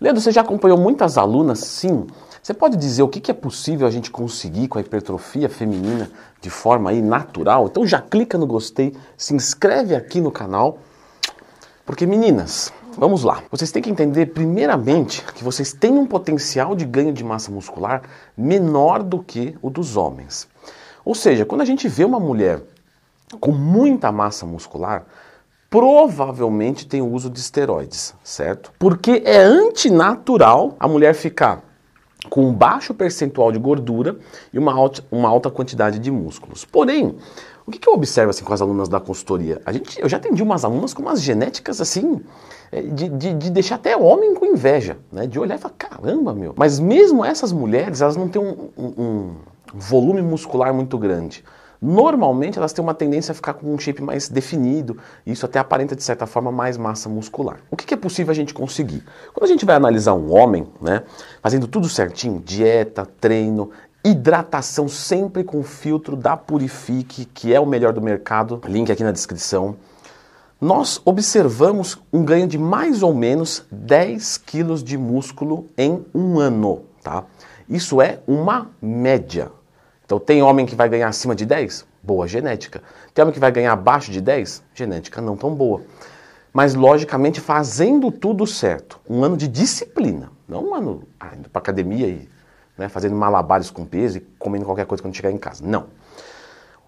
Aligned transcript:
Leandro, 0.00 0.22
você 0.22 0.32
já 0.32 0.40
acompanhou 0.40 0.78
muitas 0.78 1.18
alunas? 1.18 1.58
Sim. 1.58 2.06
Você 2.42 2.54
pode 2.54 2.78
dizer 2.78 3.02
o 3.02 3.08
que 3.08 3.30
é 3.30 3.34
possível 3.34 3.86
a 3.86 3.90
gente 3.90 4.10
conseguir 4.10 4.66
com 4.66 4.78
a 4.78 4.80
hipertrofia 4.80 5.46
feminina 5.46 6.10
de 6.40 6.48
forma 6.48 6.88
aí 6.88 7.02
natural? 7.02 7.66
Então 7.66 7.86
já 7.86 8.00
clica 8.00 8.38
no 8.38 8.46
gostei, 8.46 8.96
se 9.14 9.34
inscreve 9.34 9.94
aqui 9.94 10.18
no 10.18 10.32
canal, 10.32 10.78
porque 11.84 12.06
meninas, 12.06 12.72
vamos 12.96 13.24
lá. 13.24 13.42
Vocês 13.50 13.70
têm 13.70 13.82
que 13.82 13.90
entender 13.90 14.32
primeiramente 14.32 15.22
que 15.34 15.44
vocês 15.44 15.74
têm 15.74 15.92
um 15.92 16.06
potencial 16.06 16.74
de 16.74 16.86
ganho 16.86 17.12
de 17.12 17.22
massa 17.22 17.50
muscular 17.50 18.00
menor 18.34 19.02
do 19.02 19.22
que 19.22 19.54
o 19.60 19.68
dos 19.68 19.98
homens. 19.98 20.48
Ou 21.04 21.14
seja, 21.14 21.44
quando 21.44 21.60
a 21.60 21.66
gente 21.66 21.88
vê 21.88 22.06
uma 22.06 22.18
mulher 22.18 22.62
com 23.38 23.52
muita 23.52 24.10
massa 24.10 24.46
muscular, 24.46 25.04
provavelmente 25.70 26.86
tem 26.86 27.00
o 27.00 27.10
uso 27.10 27.30
de 27.30 27.38
esteroides, 27.38 28.12
certo? 28.24 28.72
Porque 28.78 29.22
é 29.24 29.38
antinatural 29.38 30.74
a 30.80 30.88
mulher 30.88 31.14
ficar 31.14 31.62
com 32.28 32.44
um 32.44 32.52
baixo 32.52 32.92
percentual 32.92 33.50
de 33.50 33.58
gordura 33.58 34.18
e 34.52 34.58
uma 34.58 34.74
alta, 34.74 35.02
uma 35.10 35.28
alta 35.28 35.48
quantidade 35.48 35.98
de 35.98 36.10
músculos. 36.10 36.64
Porém, 36.64 37.16
o 37.66 37.70
que, 37.70 37.78
que 37.78 37.88
eu 37.88 37.94
observo 37.94 38.30
assim, 38.30 38.44
com 38.44 38.52
as 38.52 38.60
alunas 38.60 38.88
da 38.88 38.98
consultoria? 38.98 39.62
A 39.64 39.72
gente, 39.72 39.98
eu 40.00 40.08
já 40.08 40.16
atendi 40.16 40.42
umas 40.42 40.64
alunas 40.64 40.92
com 40.92 41.02
umas 41.02 41.22
genéticas 41.22 41.80
assim, 41.80 42.20
é, 42.72 42.82
de, 42.82 43.08
de, 43.08 43.34
de 43.34 43.50
deixar 43.50 43.76
até 43.76 43.96
homem 43.96 44.34
com 44.34 44.44
inveja, 44.44 44.98
né? 45.10 45.26
De 45.26 45.38
olhar 45.38 45.54
e 45.54 45.58
falar, 45.58 45.74
caramba, 45.78 46.34
meu. 46.34 46.52
Mas 46.56 46.80
mesmo 46.80 47.24
essas 47.24 47.52
mulheres, 47.52 48.00
elas 48.00 48.16
não 48.16 48.28
têm 48.28 48.42
um, 48.42 48.70
um, 48.76 49.02
um 49.02 49.36
volume 49.72 50.20
muscular 50.20 50.74
muito 50.74 50.98
grande. 50.98 51.44
Normalmente 51.80 52.58
elas 52.58 52.72
têm 52.72 52.82
uma 52.82 52.92
tendência 52.92 53.32
a 53.32 53.34
ficar 53.34 53.54
com 53.54 53.72
um 53.72 53.78
shape 53.78 54.02
mais 54.02 54.28
definido, 54.28 54.98
e 55.24 55.32
isso 55.32 55.46
até 55.46 55.58
aparenta 55.58 55.96
de 55.96 56.02
certa 56.02 56.26
forma 56.26 56.52
mais 56.52 56.76
massa 56.76 57.08
muscular. 57.08 57.60
O 57.70 57.76
que 57.76 57.94
é 57.94 57.96
possível 57.96 58.30
a 58.30 58.34
gente 58.34 58.52
conseguir? 58.52 59.02
Quando 59.32 59.44
a 59.44 59.48
gente 59.48 59.64
vai 59.64 59.76
analisar 59.76 60.12
um 60.14 60.32
homem, 60.34 60.66
né, 60.80 61.02
fazendo 61.42 61.66
tudo 61.66 61.88
certinho, 61.88 62.40
dieta, 62.44 63.06
treino, 63.06 63.70
hidratação 64.04 64.88
sempre 64.88 65.44
com 65.44 65.62
filtro 65.62 66.16
da 66.16 66.36
Purifique, 66.36 67.24
que 67.24 67.54
é 67.54 67.60
o 67.60 67.66
melhor 67.66 67.92
do 67.92 68.00
mercado, 68.00 68.60
link 68.66 68.90
aqui 68.90 69.02
na 69.02 69.12
descrição. 69.12 69.76
Nós 70.60 71.00
observamos 71.06 71.98
um 72.12 72.22
ganho 72.22 72.46
de 72.46 72.58
mais 72.58 73.02
ou 73.02 73.14
menos 73.14 73.64
10 73.70 74.36
quilos 74.38 74.84
de 74.84 74.98
músculo 74.98 75.66
em 75.76 76.04
um 76.14 76.38
ano, 76.38 76.82
tá? 77.02 77.24
Isso 77.66 78.02
é 78.02 78.20
uma 78.26 78.70
média, 78.82 79.50
então 80.10 80.18
tem 80.18 80.42
homem 80.42 80.66
que 80.66 80.74
vai 80.74 80.88
ganhar 80.88 81.06
acima 81.06 81.36
de 81.36 81.46
10? 81.46 81.86
Boa 82.02 82.26
genética. 82.26 82.82
Tem 83.14 83.22
homem 83.22 83.32
que 83.32 83.38
vai 83.38 83.52
ganhar 83.52 83.72
abaixo 83.72 84.10
de 84.10 84.20
10? 84.20 84.60
Genética 84.74 85.20
não 85.20 85.36
tão 85.36 85.54
boa. 85.54 85.82
Mas 86.52 86.74
logicamente 86.74 87.40
fazendo 87.40 88.10
tudo 88.10 88.44
certo. 88.44 88.98
Um 89.08 89.22
ano 89.22 89.36
de 89.36 89.46
disciplina. 89.46 90.32
Não 90.48 90.64
um 90.64 90.74
ano 90.74 91.04
ah, 91.20 91.30
indo 91.38 91.48
para 91.48 91.60
academia 91.60 92.08
e 92.08 92.28
né, 92.76 92.88
fazendo 92.88 93.14
malabares 93.14 93.70
com 93.70 93.84
peso 93.84 94.18
e 94.18 94.20
comendo 94.36 94.64
qualquer 94.64 94.84
coisa 94.84 95.00
quando 95.00 95.14
chegar 95.14 95.30
em 95.30 95.38
casa. 95.38 95.64
Não. 95.64 95.86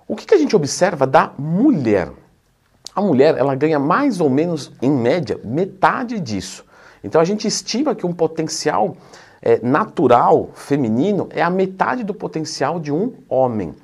O 0.09 0.17
que, 0.17 0.27
que 0.27 0.35
a 0.35 0.39
gente 0.39 0.57
observa 0.57 1.07
da 1.07 1.33
mulher? 1.39 2.11
A 2.93 3.01
mulher 3.01 3.37
ela 3.39 3.55
ganha 3.55 3.79
mais 3.79 4.21
ou 4.21 4.29
menos, 4.29 4.73
em 4.83 4.91
média, 4.91 5.39
metade 5.45 6.19
disso. 6.19 6.65
Então 7.05 7.21
a 7.21 7.25
gente 7.25 7.47
estima 7.47 7.95
que 7.95 8.05
um 8.05 8.13
potencial 8.13 8.97
é, 9.43 9.61
natural 9.63 10.51
feminino 10.55 11.29
é 11.31 11.43
a 11.43 11.51
metade 11.51 12.05
do 12.05 12.15
potencial 12.15 12.79
de 12.79 12.93
um 12.93 13.13
homem. 13.29 13.75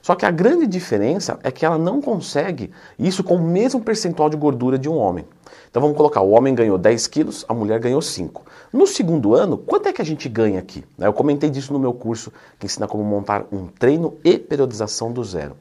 Só 0.00 0.14
que 0.14 0.24
a 0.24 0.30
grande 0.30 0.66
diferença 0.66 1.38
é 1.42 1.50
que 1.50 1.66
ela 1.66 1.76
não 1.76 2.00
consegue 2.00 2.70
isso 2.98 3.22
com 3.24 3.34
o 3.34 3.42
mesmo 3.42 3.80
percentual 3.80 4.30
de 4.30 4.36
gordura 4.36 4.78
de 4.78 4.88
um 4.88 4.96
homem. 4.96 5.26
Então 5.68 5.82
vamos 5.82 5.96
colocar, 5.96 6.22
o 6.22 6.30
homem 6.30 6.54
ganhou 6.54 6.78
10 6.78 7.06
quilos, 7.08 7.44
a 7.46 7.52
mulher 7.52 7.78
ganhou 7.78 8.00
5. 8.00 8.42
No 8.72 8.86
segundo 8.86 9.34
ano, 9.34 9.58
quanto 9.58 9.88
é 9.88 9.92
que 9.92 10.00
a 10.00 10.04
gente 10.04 10.28
ganha 10.28 10.58
aqui? 10.58 10.82
Eu 10.98 11.12
comentei 11.12 11.50
disso 11.50 11.72
no 11.72 11.78
meu 11.78 11.92
curso 11.92 12.32
que 12.58 12.66
ensina 12.66 12.86
como 12.86 13.04
montar 13.04 13.44
um 13.52 13.66
treino 13.66 14.16
e 14.24 14.38
periodização 14.38 15.12
do 15.12 15.22
zero. 15.22 15.56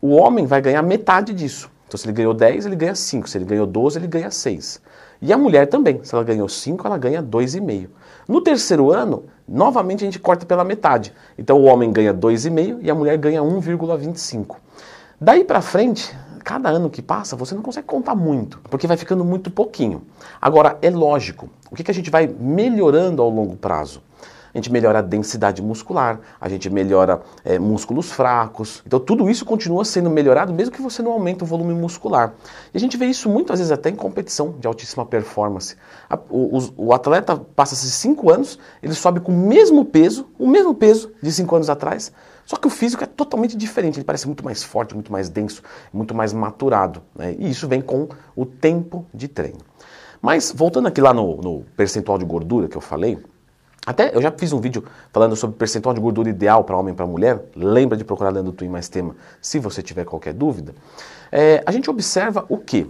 O 0.00 0.10
homem 0.14 0.46
vai 0.46 0.62
ganhar 0.62 0.82
metade 0.82 1.34
disso. 1.34 1.70
Então 1.86 1.98
se 1.98 2.06
ele 2.06 2.12
ganhou 2.12 2.34
10, 2.34 2.66
ele 2.66 2.76
ganha 2.76 2.94
5. 2.94 3.28
Se 3.28 3.38
ele 3.38 3.44
ganhou 3.44 3.66
12, 3.66 3.98
ele 3.98 4.06
ganha 4.06 4.30
6. 4.30 4.80
E 5.20 5.32
a 5.32 5.38
mulher 5.38 5.66
também. 5.66 6.00
Se 6.02 6.14
ela 6.14 6.24
ganhou 6.24 6.48
5, 6.48 6.86
ela 6.86 6.98
ganha 6.98 7.22
2,5. 7.22 7.88
No 8.28 8.40
terceiro 8.40 8.92
ano, 8.92 9.24
novamente 9.46 10.02
a 10.02 10.06
gente 10.06 10.18
corta 10.18 10.46
pela 10.46 10.64
metade. 10.64 11.12
Então 11.38 11.58
o 11.58 11.64
homem 11.64 11.92
ganha 11.92 12.12
2,5 12.12 12.78
e 12.82 12.90
a 12.90 12.94
mulher 12.94 13.16
ganha 13.18 13.42
1,25. 13.42 14.56
Daí 15.20 15.44
para 15.44 15.60
frente, 15.60 16.14
cada 16.44 16.68
ano 16.68 16.90
que 16.90 17.00
passa, 17.00 17.36
você 17.36 17.54
não 17.54 17.62
consegue 17.62 17.86
contar 17.86 18.14
muito, 18.14 18.60
porque 18.70 18.86
vai 18.86 18.96
ficando 18.96 19.24
muito 19.24 19.50
pouquinho. 19.50 20.02
Agora, 20.40 20.78
é 20.82 20.90
lógico, 20.90 21.48
o 21.70 21.74
que, 21.74 21.82
que 21.82 21.90
a 21.90 21.94
gente 21.94 22.10
vai 22.10 22.26
melhorando 22.26 23.22
ao 23.22 23.30
longo 23.30 23.56
prazo? 23.56 24.02
A 24.54 24.58
gente 24.58 24.70
melhora 24.70 25.00
a 25.00 25.02
densidade 25.02 25.60
muscular, 25.60 26.20
a 26.40 26.48
gente 26.48 26.70
melhora 26.70 27.20
é, 27.44 27.58
músculos 27.58 28.12
fracos. 28.12 28.82
Então 28.86 29.00
tudo 29.00 29.28
isso 29.28 29.44
continua 29.44 29.84
sendo 29.84 30.08
melhorado 30.08 30.54
mesmo 30.54 30.72
que 30.72 30.80
você 30.80 31.02
não 31.02 31.10
aumente 31.10 31.42
o 31.42 31.46
volume 31.46 31.74
muscular. 31.74 32.34
E 32.72 32.76
a 32.76 32.80
gente 32.80 32.96
vê 32.96 33.06
isso 33.06 33.28
muitas 33.28 33.58
vezes 33.58 33.72
até 33.72 33.90
em 33.90 33.96
competição 33.96 34.54
de 34.58 34.66
altíssima 34.66 35.04
performance. 35.04 35.76
A, 36.08 36.16
o, 36.30 36.58
o, 36.76 36.92
atleta 36.92 37.36
passa-se 37.36 37.90
cinco 37.90 38.30
anos, 38.30 38.58
ele 38.80 38.94
sobe 38.94 39.18
com 39.18 39.32
o 39.32 39.36
mesmo 39.36 39.84
peso, 39.84 40.28
o 40.38 40.46
mesmo 40.46 40.72
peso 40.72 41.10
de 41.20 41.32
cinco 41.32 41.56
anos 41.56 41.68
atrás, 41.68 42.12
só 42.46 42.56
que 42.56 42.66
o 42.66 42.70
físico 42.70 43.02
é 43.02 43.06
totalmente 43.06 43.56
diferente, 43.56 43.96
ele 43.96 44.04
parece 44.04 44.26
muito 44.26 44.44
mais 44.44 44.62
forte, 44.62 44.94
muito 44.94 45.10
mais 45.10 45.28
denso, 45.28 45.62
muito 45.92 46.14
mais 46.14 46.32
maturado. 46.32 47.02
Né? 47.14 47.34
E 47.38 47.50
isso 47.50 47.66
vem 47.66 47.80
com 47.80 48.08
o 48.36 48.44
tempo 48.44 49.06
de 49.12 49.26
treino. 49.28 49.58
Mas 50.20 50.52
voltando 50.54 50.88
aqui 50.88 51.00
lá 51.00 51.12
no, 51.12 51.36
no 51.36 51.64
percentual 51.76 52.18
de 52.18 52.24
gordura 52.24 52.68
que 52.68 52.76
eu 52.76 52.80
falei, 52.80 53.18
até 53.86 54.14
eu 54.16 54.22
já 54.22 54.30
fiz 54.30 54.52
um 54.52 54.60
vídeo 54.60 54.84
falando 55.12 55.36
sobre 55.36 55.56
percentual 55.56 55.94
de 55.94 56.00
gordura 56.00 56.28
ideal 56.28 56.64
para 56.64 56.76
homem 56.76 56.94
e 56.94 56.96
para 56.96 57.06
mulher. 57.06 57.42
Lembra 57.54 57.96
de 57.96 58.04
procurar 58.04 58.30
Leandro 58.30 58.52
Twin 58.52 58.68
mais 58.68 58.88
tema 58.88 59.14
se 59.40 59.58
você 59.58 59.82
tiver 59.82 60.04
qualquer 60.04 60.32
dúvida. 60.32 60.74
É, 61.30 61.62
a 61.66 61.70
gente 61.70 61.90
observa 61.90 62.44
o 62.48 62.56
quê? 62.56 62.86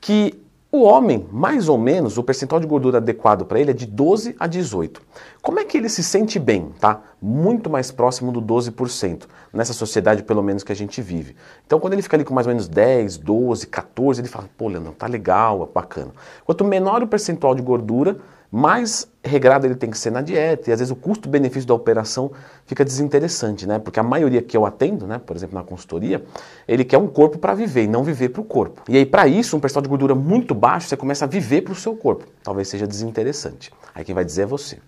Que 0.00 0.38
o 0.70 0.82
homem, 0.82 1.26
mais 1.32 1.70
ou 1.70 1.78
menos, 1.78 2.18
o 2.18 2.22
percentual 2.22 2.60
de 2.60 2.66
gordura 2.66 2.98
adequado 2.98 3.46
para 3.46 3.58
ele 3.58 3.70
é 3.70 3.74
de 3.74 3.86
12 3.86 4.36
a 4.38 4.46
18. 4.46 5.00
Como 5.40 5.58
é 5.58 5.64
que 5.64 5.78
ele 5.78 5.88
se 5.88 6.02
sente 6.02 6.38
bem? 6.38 6.70
Tá? 6.78 7.00
Muito 7.22 7.70
mais 7.70 7.90
próximo 7.90 8.30
do 8.30 8.42
12%, 8.42 9.22
nessa 9.52 9.72
sociedade 9.72 10.22
pelo 10.22 10.42
menos 10.42 10.62
que 10.62 10.72
a 10.72 10.76
gente 10.76 11.00
vive. 11.00 11.34
Então 11.66 11.80
quando 11.80 11.94
ele 11.94 12.02
fica 12.02 12.16
ali 12.16 12.24
com 12.24 12.34
mais 12.34 12.46
ou 12.46 12.52
menos 12.52 12.68
10, 12.68 13.16
12, 13.16 13.68
14, 13.68 14.20
ele 14.20 14.28
fala, 14.28 14.50
pô, 14.54 14.68
Leandro, 14.68 14.92
tá 14.92 15.06
legal, 15.06 15.62
é 15.62 15.72
bacana. 15.72 16.10
Quanto 16.44 16.62
menor 16.62 17.02
o 17.02 17.06
percentual 17.06 17.54
de 17.54 17.62
gordura, 17.62 18.18
mais 18.50 19.08
regrado 19.22 19.66
ele 19.66 19.74
tem 19.74 19.90
que 19.90 19.98
ser 19.98 20.10
na 20.10 20.20
dieta, 20.20 20.70
e 20.70 20.72
às 20.72 20.78
vezes 20.78 20.90
o 20.90 20.96
custo-benefício 20.96 21.66
da 21.66 21.74
operação 21.74 22.30
fica 22.64 22.84
desinteressante, 22.84 23.66
né? 23.66 23.78
Porque 23.78 23.98
a 23.98 24.02
maioria 24.02 24.40
que 24.40 24.56
eu 24.56 24.64
atendo, 24.64 25.06
né, 25.06 25.20
por 25.24 25.36
exemplo, 25.36 25.56
na 25.56 25.64
consultoria, 25.64 26.24
ele 26.66 26.84
quer 26.84 26.98
um 26.98 27.08
corpo 27.08 27.38
para 27.38 27.54
viver 27.54 27.84
e 27.84 27.88
não 27.88 28.04
viver 28.04 28.28
para 28.30 28.40
o 28.40 28.44
corpo. 28.44 28.82
E 28.88 28.96
aí, 28.96 29.04
para 29.04 29.26
isso, 29.26 29.56
um 29.56 29.60
percentual 29.60 29.82
de 29.82 29.88
gordura 29.88 30.14
muito 30.14 30.54
baixo, 30.54 30.88
você 30.88 30.96
começa 30.96 31.24
a 31.24 31.28
viver 31.28 31.62
para 31.62 31.72
o 31.72 31.76
seu 31.76 31.96
corpo. 31.96 32.24
Talvez 32.42 32.68
seja 32.68 32.86
desinteressante. 32.86 33.72
Aí 33.94 34.04
quem 34.04 34.14
vai 34.14 34.24
dizer 34.24 34.42
é 34.42 34.46
você. 34.46 34.78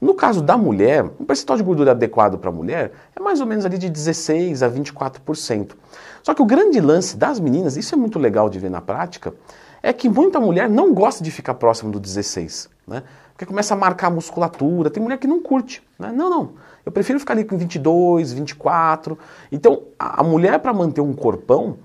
No 0.00 0.14
caso 0.14 0.40
da 0.40 0.56
mulher, 0.56 1.04
um 1.04 1.26
percentual 1.26 1.58
de 1.58 1.62
gordura 1.62 1.90
adequado 1.90 2.38
para 2.38 2.48
a 2.48 2.52
mulher 2.52 2.92
é 3.14 3.20
mais 3.20 3.38
ou 3.38 3.46
menos 3.46 3.66
ali 3.66 3.76
de 3.76 3.90
16 3.90 4.62
a 4.62 4.70
24%. 4.70 5.72
Só 6.22 6.32
que 6.32 6.40
o 6.40 6.46
grande 6.46 6.80
lance 6.80 7.18
das 7.18 7.38
meninas, 7.38 7.76
isso 7.76 7.94
é 7.94 7.98
muito 7.98 8.18
legal 8.18 8.48
de 8.48 8.58
ver 8.58 8.70
na 8.70 8.80
prática, 8.80 9.34
é 9.82 9.92
que 9.92 10.08
muita 10.08 10.40
mulher 10.40 10.68
não 10.68 10.92
gosta 10.94 11.22
de 11.22 11.30
ficar 11.30 11.54
próximo 11.54 11.90
do 11.90 12.00
16 12.00 12.68
né? 12.90 13.04
Porque 13.32 13.46
começa 13.46 13.72
a 13.72 13.76
marcar 13.76 14.08
a 14.08 14.10
musculatura. 14.10 14.90
Tem 14.90 15.02
mulher 15.02 15.16
que 15.16 15.26
não 15.26 15.40
curte, 15.40 15.82
né? 15.98 16.12
Não, 16.12 16.28
não. 16.28 16.52
Eu 16.84 16.92
prefiro 16.92 17.18
ficar 17.20 17.34
ali 17.34 17.44
com 17.44 17.56
22, 17.56 18.32
24. 18.32 19.16
Então, 19.50 19.84
a, 19.98 20.22
mulher 20.22 20.58
para 20.58 20.74
manter 20.74 21.00
um 21.00 21.14
corpão 21.14 21.78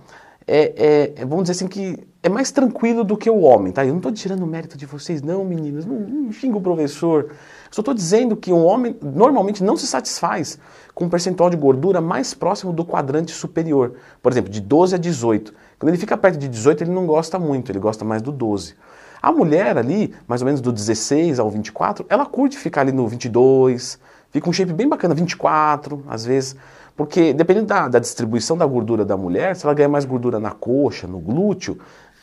é, 0.47 1.13
é, 1.17 1.25
vamos 1.25 1.44
dizer 1.44 1.53
assim 1.53 1.67
que 1.67 2.07
é 2.22 2.29
mais 2.29 2.51
tranquilo 2.51 3.03
do 3.03 3.16
que 3.16 3.29
o 3.29 3.39
homem, 3.41 3.72
tá? 3.72 3.85
Eu 3.85 3.89
não 3.89 3.97
estou 3.97 4.12
tirando 4.12 4.44
o 4.44 4.47
mérito 4.47 4.77
de 4.77 4.85
vocês, 4.85 5.22
não, 5.22 5.45
meninas. 5.45 5.85
Não, 5.85 6.00
não 6.00 6.31
xinga 6.31 6.57
o 6.57 6.62
professor. 6.62 7.31
Só 7.71 7.81
estou 7.81 7.94
dizendo 7.94 8.36
que 8.36 8.51
um 8.51 8.65
homem 8.65 8.97
normalmente 9.01 9.63
não 9.63 9.77
se 9.77 9.86
satisfaz 9.88 10.59
com 10.94 11.06
um 11.06 11.09
percentual 11.09 11.50
de 11.50 11.57
gordura 11.57 12.01
mais 12.01 12.33
próximo 12.33 12.74
do 12.74 12.83
quadrante 12.86 13.31
superior. 13.31 13.94
Por 14.21 14.31
exemplo, 14.31 14.51
de 14.51 14.59
12 14.59 14.95
a 14.95 14.97
18. 14.97 15.53
Quando 15.80 15.89
ele 15.89 15.98
fica 15.98 16.18
perto 16.18 16.38
de 16.38 16.48
18, 16.48 16.83
ele 16.83 16.92
não 16.92 17.06
gosta 17.06 17.38
muito, 17.38 17.72
ele 17.72 17.80
gosta 17.80 18.06
mais 18.06 18.22
do 18.22 18.31
12. 18.31 18.75
A 19.22 19.31
mulher 19.31 19.77
ali, 19.77 20.13
mais 20.27 20.42
ou 20.42 20.45
menos 20.45 20.62
do 20.62 20.72
16 20.72 21.39
ao 21.39 21.50
24, 21.50 22.06
ela 22.10 22.25
curte 22.25 22.57
ficar 22.57 22.81
ali 22.81 22.92
no 22.92 23.07
22, 23.07 24.00
fica 24.30 24.50
um 24.50 24.54
shape 24.54 24.72
bem 24.72 24.88
bacana, 24.88 25.16
24 25.16 26.04
às 26.07 26.25
vezes, 26.25 26.56
porque 26.95 27.33
dependendo 27.33 27.68
da, 27.68 27.88
da 27.88 28.00
distribuição 28.00 28.57
da 28.57 28.66
gordura 28.66 29.04
da 29.04 29.18
mulher, 29.18 29.56
se 29.56 29.66
ela 29.66 29.74
ganha 29.74 29.89
mais 29.89 30.06
gordura 30.06 30.39
na 30.39 30.51
coxa, 30.51 31.07
no 31.07 31.19
glúteo, 31.19 31.78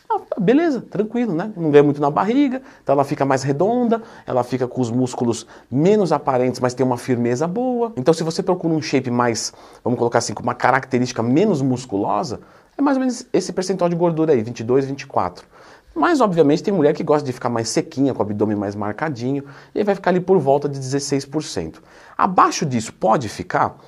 ah, 0.09 0.21
beleza, 0.41 0.81
tranquilo, 0.81 1.35
né? 1.35 1.51
Não 1.57 1.71
ganha 1.71 1.83
muito 1.83 2.01
na 2.01 2.11
barriga, 2.11 2.61
então 2.83 2.93
ela 2.93 3.05
fica 3.05 3.25
mais 3.25 3.43
redonda, 3.43 4.03
ela 4.27 4.45
fica 4.45 4.69
com 4.69 4.81
os 4.81 4.91
músculos 4.91 5.47
menos 5.71 6.13
aparentes, 6.13 6.61
mas 6.61 6.75
tem 6.75 6.85
uma 6.85 6.99
firmeza 6.99 7.47
boa. 7.47 7.93
Então, 7.97 8.13
se 8.13 8.23
você 8.23 8.43
procura 8.43 8.75
um 8.75 8.83
shape 8.83 9.11
mais, 9.11 9.53
vamos 9.83 9.99
colocar 9.99 10.19
assim, 10.19 10.35
com 10.35 10.43
uma 10.43 10.55
característica 10.55 11.23
menos 11.23 11.63
musculosa, 11.63 12.41
é 12.77 12.83
mais 12.83 12.97
ou 12.97 13.01
menos 13.01 13.27
esse 13.33 13.53
percentual 13.53 13.89
de 13.89 13.97
gordura 13.97 14.33
aí, 14.33 14.43
22, 14.43 14.87
24. 14.87 15.47
Mas, 15.95 16.21
obviamente, 16.21 16.63
tem 16.63 16.73
mulher 16.73 16.95
que 16.95 17.05
gosta 17.05 17.25
de 17.25 17.33
ficar 17.33 17.51
mais 17.51 17.69
sequinha, 17.69 18.15
com 18.15 18.21
o 18.21 18.23
abdômen 18.23 18.57
mais 18.57 18.75
marcadinho, 18.75 19.45
e 19.75 19.85
vai 19.85 19.95
ficar 19.95 20.11
ali 20.11 20.21
por 20.21 20.39
volta 20.39 20.69
de 20.69 20.81
16%. 20.81 21.77
Abaixo 22.17 22.65
disso, 22.65 22.93
pode 22.95 23.29
ficar? 23.29 23.79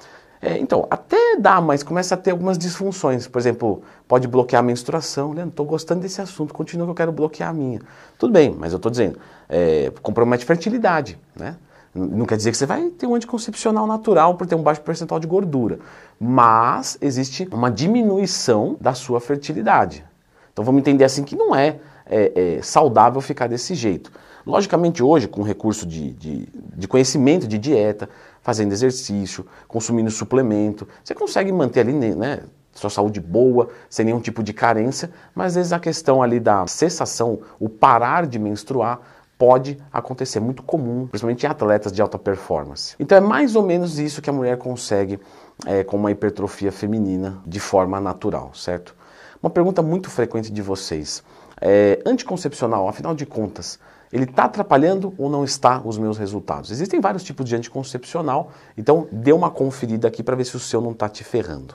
É, 0.40 0.58
então, 0.58 0.86
até 0.90 1.36
dá, 1.38 1.58
mas 1.62 1.82
começa 1.82 2.14
a 2.14 2.18
ter 2.18 2.32
algumas 2.32 2.58
disfunções. 2.58 3.26
Por 3.26 3.38
exemplo, 3.38 3.82
pode 4.06 4.28
bloquear 4.28 4.60
a 4.60 4.62
menstruação. 4.62 5.32
Leandro, 5.32 5.50
estou 5.50 5.64
gostando 5.64 6.02
desse 6.02 6.20
assunto, 6.20 6.52
continua 6.52 6.86
que 6.86 6.90
eu 6.90 6.94
quero 6.94 7.12
bloquear 7.12 7.48
a 7.48 7.52
minha. 7.54 7.80
Tudo 8.18 8.34
bem, 8.34 8.54
mas 8.54 8.72
eu 8.72 8.76
estou 8.76 8.90
dizendo, 8.90 9.18
é, 9.48 9.90
compromete 10.02 10.44
fertilidade, 10.44 11.18
né? 11.34 11.56
Não 11.94 12.26
quer 12.26 12.36
dizer 12.36 12.50
que 12.50 12.56
você 12.56 12.66
vai 12.66 12.90
ter 12.90 13.06
um 13.06 13.14
anticoncepcional 13.14 13.86
natural 13.86 14.34
por 14.34 14.46
ter 14.46 14.56
um 14.56 14.62
baixo 14.62 14.80
percentual 14.80 15.20
de 15.20 15.28
gordura, 15.28 15.78
mas 16.18 16.98
existe 17.00 17.48
uma 17.52 17.70
diminuição 17.70 18.76
da 18.80 18.94
sua 18.94 19.20
fertilidade. 19.20 20.04
Então 20.52 20.64
vamos 20.64 20.80
entender 20.80 21.04
assim 21.04 21.22
que 21.22 21.36
não 21.36 21.54
é, 21.54 21.78
é, 22.06 22.56
é 22.56 22.62
saudável 22.62 23.20
ficar 23.20 23.46
desse 23.46 23.74
jeito. 23.74 24.10
Logicamente 24.44 25.02
hoje, 25.02 25.28
com 25.28 25.42
recurso 25.42 25.86
de, 25.86 26.12
de, 26.12 26.48
de 26.76 26.88
conhecimento 26.88 27.46
de 27.46 27.58
dieta, 27.58 28.10
fazendo 28.42 28.72
exercício, 28.72 29.46
consumindo 29.66 30.10
suplemento, 30.10 30.86
você 31.02 31.14
consegue 31.14 31.50
manter 31.50 31.80
ali, 31.80 31.92
né, 31.92 32.40
sua 32.74 32.90
saúde 32.90 33.20
boa, 33.20 33.70
sem 33.88 34.04
nenhum 34.04 34.20
tipo 34.20 34.42
de 34.42 34.52
carência, 34.52 35.10
mas 35.34 35.48
às 35.48 35.54
vezes 35.54 35.72
a 35.72 35.78
questão 35.78 36.22
ali 36.22 36.40
da 36.40 36.66
cessação, 36.66 37.38
o 37.58 37.68
parar 37.68 38.26
de 38.26 38.38
menstruar, 38.38 39.00
pode 39.38 39.78
acontecer, 39.92 40.40
muito 40.40 40.62
comum, 40.62 41.06
principalmente 41.06 41.44
em 41.44 41.48
atletas 41.48 41.92
de 41.92 42.00
alta 42.00 42.18
performance. 42.18 42.94
Então 42.98 43.18
é 43.18 43.20
mais 43.20 43.56
ou 43.56 43.62
menos 43.62 43.98
isso 43.98 44.22
que 44.22 44.30
a 44.30 44.32
mulher 44.32 44.56
consegue 44.58 45.18
é, 45.66 45.84
com 45.84 45.96
uma 45.96 46.10
hipertrofia 46.10 46.72
feminina 46.72 47.42
de 47.46 47.60
forma 47.60 48.00
natural, 48.00 48.52
certo? 48.54 48.94
Uma 49.42 49.50
pergunta 49.50 49.82
muito 49.82 50.10
frequente 50.10 50.50
de 50.50 50.62
vocês. 50.62 51.22
É, 51.60 52.00
anticoncepcional, 52.06 52.88
afinal 52.88 53.14
de 53.14 53.26
contas, 53.26 53.78
ele 54.12 54.24
está 54.24 54.44
atrapalhando 54.44 55.12
ou 55.18 55.28
não 55.28 55.44
está 55.44 55.82
os 55.84 55.98
meus 55.98 56.16
resultados? 56.16 56.70
Existem 56.70 57.00
vários 57.00 57.24
tipos 57.24 57.44
de 57.48 57.56
anticoncepcional, 57.56 58.52
então 58.76 59.08
dê 59.10 59.32
uma 59.32 59.50
conferida 59.50 60.06
aqui 60.06 60.22
para 60.22 60.36
ver 60.36 60.44
se 60.44 60.56
o 60.56 60.60
seu 60.60 60.80
não 60.80 60.92
está 60.92 61.08
te 61.08 61.24
ferrando. 61.24 61.74